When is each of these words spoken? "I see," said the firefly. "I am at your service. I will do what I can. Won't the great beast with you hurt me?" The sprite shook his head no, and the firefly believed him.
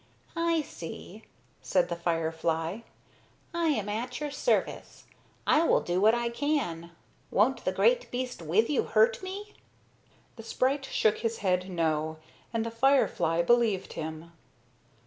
"I 0.35 0.63
see," 0.63 1.25
said 1.61 1.89
the 1.89 1.95
firefly. 1.95 2.79
"I 3.53 3.67
am 3.67 3.87
at 3.87 4.19
your 4.19 4.31
service. 4.31 5.03
I 5.45 5.63
will 5.63 5.79
do 5.79 6.01
what 6.01 6.15
I 6.15 6.29
can. 6.29 6.89
Won't 7.29 7.65
the 7.65 7.71
great 7.71 8.09
beast 8.09 8.41
with 8.41 8.67
you 8.67 8.85
hurt 8.85 9.21
me?" 9.21 9.53
The 10.37 10.43
sprite 10.43 10.85
shook 10.85 11.19
his 11.19 11.37
head 11.45 11.69
no, 11.69 12.17
and 12.51 12.65
the 12.65 12.71
firefly 12.71 13.43
believed 13.43 13.93
him. 13.93 14.31